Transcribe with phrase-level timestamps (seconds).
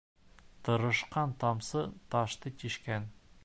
[0.69, 1.83] Тырышҡан тамсы
[2.15, 3.07] ташты тишкән.